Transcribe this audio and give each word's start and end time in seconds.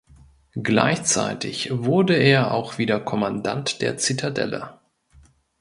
Gleichzeitig 0.55 1.69
wurde 1.71 2.15
er 2.15 2.55
auch 2.55 2.79
wieder 2.79 2.99
Kommandant 2.99 3.83
der 3.83 3.97
Zitadelle. 3.97 4.79